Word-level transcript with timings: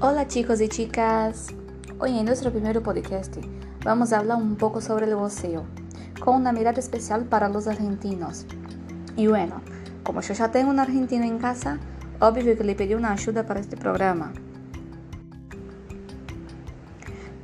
Hola 0.00 0.28
chicos 0.28 0.60
y 0.60 0.68
chicas. 0.68 1.48
Hoy 1.98 2.16
en 2.16 2.24
nuestro 2.24 2.52
primer 2.52 2.80
podcast 2.84 3.36
vamos 3.84 4.12
a 4.12 4.20
hablar 4.20 4.38
un 4.38 4.54
poco 4.54 4.80
sobre 4.80 5.06
el 5.06 5.16
buceo, 5.16 5.64
con 6.20 6.36
una 6.36 6.52
mirada 6.52 6.78
especial 6.78 7.24
para 7.24 7.48
los 7.48 7.66
argentinos. 7.66 8.46
Y 9.16 9.26
bueno, 9.26 9.60
como 10.04 10.20
yo 10.20 10.34
ya 10.34 10.52
tengo 10.52 10.70
un 10.70 10.78
argentino 10.78 11.24
en 11.24 11.40
casa, 11.40 11.80
obvio 12.20 12.56
que 12.56 12.62
le 12.62 12.76
pedí 12.76 12.94
una 12.94 13.10
ayuda 13.10 13.44
para 13.44 13.58
este 13.58 13.76
programa. 13.76 14.32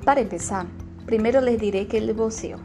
Para 0.05 0.21
empezar, 0.21 0.67
primero 1.07 1.41
les 1.41 1.59
diré 1.59 1.89
que 1.89 1.99
el 1.99 2.13
buceo. 2.13 2.59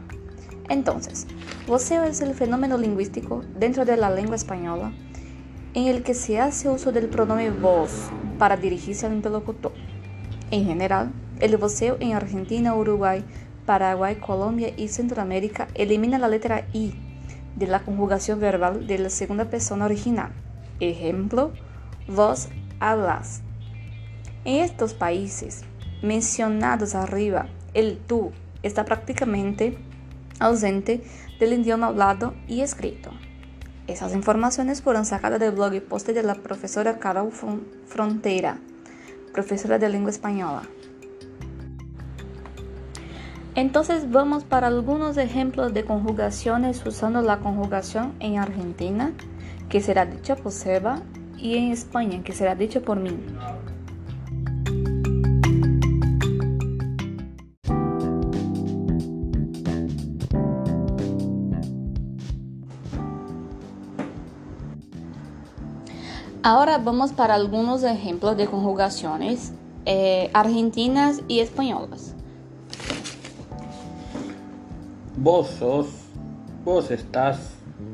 Entonces, 0.68 1.26
buceo 1.66 2.04
es 2.04 2.20
el 2.20 2.34
fenómeno 2.34 2.78
lingüístico 2.78 3.42
dentro 3.58 3.84
de 3.84 3.96
la 3.96 4.08
lengua 4.08 4.36
española 4.36 4.92
en 5.74 5.86
el 5.86 6.02
que 6.02 6.14
se 6.14 6.40
hace 6.40 6.68
uso 6.68 6.92
del 6.92 7.08
pronombre 7.08 7.50
vos 7.50 7.90
para 8.38 8.56
dirigirse 8.56 9.06
al 9.06 9.12
interlocutor. 9.12 9.72
En 10.50 10.64
general, 10.64 11.12
el 11.38 11.56
voceo 11.56 11.96
en 12.00 12.14
Argentina, 12.14 12.74
Uruguay, 12.74 13.24
Paraguay, 13.66 14.16
Colombia 14.16 14.72
y 14.76 14.88
Centroamérica 14.88 15.68
elimina 15.74 16.18
la 16.18 16.28
letra 16.28 16.66
I 16.72 16.92
de 17.56 17.66
la 17.66 17.80
conjugación 17.80 18.40
verbal 18.40 18.86
de 18.86 18.98
la 18.98 19.10
segunda 19.10 19.44
persona 19.44 19.84
original. 19.84 20.32
Ejemplo, 20.80 21.52
vos 22.08 22.48
hablas. 22.80 23.42
En 24.44 24.56
estos 24.56 24.94
países 24.94 25.62
mencionados 26.02 26.94
arriba, 26.94 27.46
el 27.74 27.98
tú 27.98 28.32
está 28.62 28.84
prácticamente 28.84 29.76
ausente 30.40 31.02
del 31.38 31.52
idioma 31.52 31.88
hablado 31.88 32.34
y 32.48 32.62
escrito. 32.62 33.10
Esas 33.90 34.14
informaciones 34.14 34.82
fueron 34.82 35.04
sacadas 35.04 35.40
del 35.40 35.50
blog 35.50 35.74
y 35.74 35.80
post 35.80 36.08
de 36.08 36.22
la 36.22 36.36
profesora 36.36 37.00
Carol 37.00 37.32
Frontera, 37.86 38.58
profesora 39.32 39.80
de 39.80 39.88
lengua 39.88 40.12
española. 40.12 40.62
Entonces 43.56 44.08
vamos 44.08 44.44
para 44.44 44.68
algunos 44.68 45.16
ejemplos 45.16 45.74
de 45.74 45.84
conjugaciones 45.84 46.86
usando 46.86 47.20
la 47.20 47.40
conjugación 47.40 48.14
en 48.20 48.38
Argentina, 48.38 49.12
que 49.68 49.80
será 49.80 50.06
dicha 50.06 50.36
por 50.36 50.52
Seba, 50.52 51.02
y 51.36 51.56
en 51.56 51.72
España, 51.72 52.22
que 52.22 52.32
será 52.32 52.54
dicha 52.54 52.80
por 52.80 53.00
mí. 53.00 53.18
Ahora 66.42 66.78
vamos 66.78 67.12
para 67.12 67.34
algunos 67.34 67.82
ejemplos 67.82 68.34
de 68.34 68.46
conjugaciones 68.46 69.52
eh, 69.84 70.30
argentinas 70.32 71.20
y 71.28 71.40
españolas. 71.40 72.14
Vos 75.18 75.48
sos, 75.58 75.86
vos 76.64 76.90
estás, 76.90 77.38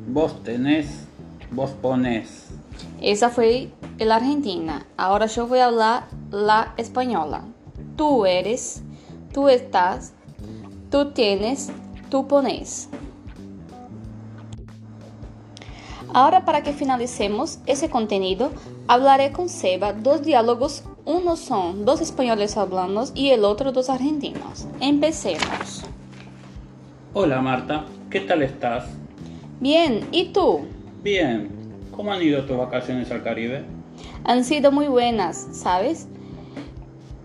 vos 0.07 0.45
tenés, 0.45 1.07
vos 1.51 1.71
pones. 1.71 2.47
Esa 3.01 3.31
fue 3.31 3.73
la 3.99 4.17
argentina. 4.17 4.87
Ahora 4.97 5.27
yo 5.27 5.49
voy 5.49 5.59
a 5.59 5.67
hablar 5.67 6.07
la 6.31 6.73
española. 6.77 7.43
Tú 7.97 8.27
eres, 8.27 8.85
tú 9.33 9.49
estás, 9.49 10.13
tú 10.89 11.11
tienes, 11.11 11.71
tú 12.11 12.29
pones. 12.29 12.91
Ahora 16.13 16.45
para 16.45 16.63
que 16.63 16.73
finalicemos 16.73 17.59
ese 17.67 17.91
contenido, 17.91 18.51
hablaré 18.89 19.33
con 19.33 19.49
Seba 19.49 19.93
dos 19.93 20.23
diálogos, 20.23 20.85
uno 21.05 21.37
son 21.37 21.85
dos 21.85 22.01
españoles 22.01 22.57
hablando 22.57 23.05
y 23.15 23.31
el 23.31 23.45
otro 23.45 23.73
dos 23.73 23.91
argentinos. 23.91 24.67
Empecemos. 24.81 25.85
Hola 27.13 27.41
Marta, 27.41 27.87
¿qué 28.11 28.21
tal 28.21 28.43
estás? 28.43 28.87
Bien, 29.61 30.07
¿y 30.13 30.33
tú? 30.33 30.67
Bien, 31.03 31.51
¿cómo 31.95 32.13
han 32.13 32.23
ido 32.23 32.45
tus 32.45 32.57
vacaciones 32.57 33.11
al 33.11 33.23
Caribe? 33.23 33.65
Han 34.25 34.45
sido 34.45 34.73
muy 34.73 34.87
buenas, 34.87 35.49
¿sabes? 35.53 36.09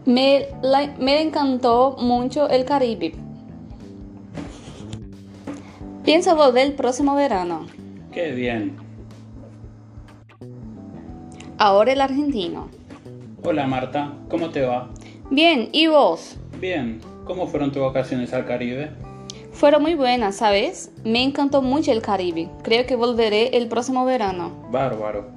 Me, 0.05 0.47
me 0.99 1.21
encantó 1.21 1.95
mucho 1.99 2.49
el 2.49 2.65
Caribe. 2.65 3.13
Pienso 6.03 6.35
volver 6.35 6.67
el 6.67 6.73
próximo 6.73 7.15
verano. 7.15 7.67
Qué 8.11 8.31
bien. 8.31 8.75
Ahora 11.57 11.93
el 11.93 12.01
argentino. 12.01 12.69
Hola 13.43 13.65
Marta, 13.67 14.13
¿cómo 14.29 14.49
te 14.49 14.61
va? 14.61 14.89
Bien, 15.29 15.69
¿y 15.71 15.87
vos? 15.87 16.37
Bien, 16.59 16.99
¿cómo 17.23 17.47
fueron 17.47 17.71
tus 17.71 17.81
vacaciones 17.81 18.33
al 18.33 18.45
Caribe? 18.45 18.91
Fueron 19.53 19.81
muy 19.81 19.95
buenas, 19.95 20.35
¿sabes? 20.35 20.91
Me 21.05 21.23
encantó 21.23 21.61
mucho 21.61 21.91
el 21.93 22.01
Caribe. 22.01 22.49
Creo 22.63 22.85
que 22.85 22.97
volveré 22.97 23.55
el 23.57 23.69
próximo 23.69 24.03
verano. 24.03 24.51
Bárbaro. 24.71 25.29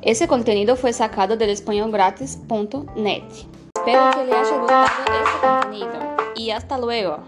Ese 0.00 0.26
contenido 0.26 0.76
fue 0.76 0.92
sacado 0.92 1.36
del 1.36 1.50
españolgratis.net. 1.50 3.22
Espero 3.76 4.10
que 4.12 4.24
le 4.24 4.32
haya 4.32 4.58
gustado 4.58 4.86
este 4.86 5.46
contenido 5.46 6.16
y 6.36 6.50
hasta 6.50 6.78
luego. 6.78 7.18